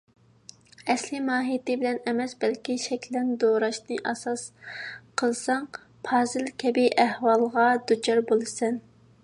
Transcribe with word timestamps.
ئەسلىي 0.91 1.19
ماھىيتى 1.25 1.75
بىلەن 1.81 1.99
ئەمەس، 2.11 2.33
بەلكى 2.45 2.77
شەكلەن 2.85 3.29
دوراشنى 3.43 3.99
ئاساس 4.13 4.45
قىلساڭ، 5.23 5.67
پازىل 6.09 6.53
كەبى 6.65 6.87
ئەھۋالغا 7.05 7.67
دۇچار 7.93 8.27
بولىسەن. 8.33 8.85